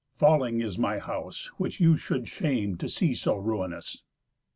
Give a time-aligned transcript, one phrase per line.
[0.15, 4.01] Falling is my house, Which you should shame to see so ruinous.